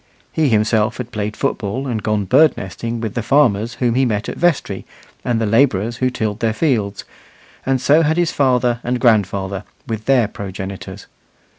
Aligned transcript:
He 0.31 0.49
himself 0.49 0.97
had 0.97 1.11
played 1.11 1.37
football 1.37 1.85
and 1.85 2.01
gone 2.01 2.25
bird 2.25 2.57
nesting 2.57 3.01
with 3.01 3.13
the 3.13 3.21
farmers 3.21 3.75
whom 3.75 3.93
he 3.93 4.03
met 4.03 4.27
at 4.29 4.35
vestry 4.35 4.83
and 5.23 5.39
the 5.39 5.45
labourers 5.45 5.97
who 5.97 6.09
tilled 6.09 6.39
their 6.39 6.53
fields, 6.53 7.05
and 7.67 7.79
so 7.79 8.01
had 8.01 8.17
his 8.17 8.31
father 8.31 8.79
and 8.83 8.99
grandfather, 8.99 9.63
with 9.85 10.05
their 10.05 10.27
progenitors. 10.27 11.05